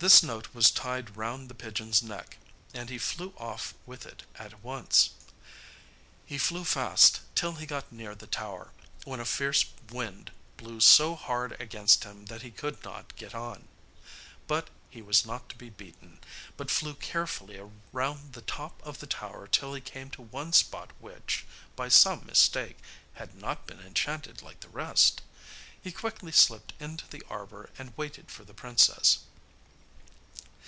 [0.00, 2.38] This note was tied round the pigeon's neck,
[2.72, 5.10] and he flew off with it at once.
[6.24, 8.70] He flew fast till he got near the tower,
[9.02, 13.66] when a fierce wind blew so hard against him that he could not get on.
[14.46, 16.20] But he was not to be beaten,
[16.56, 17.60] but flew carefully
[17.92, 21.44] round the top of the tower till he came to one spot which,
[21.74, 22.78] by some mistake,
[23.14, 25.22] had not been enchanted like the rest.
[25.82, 29.24] He quickly slipped into the arbour and waited for the princess.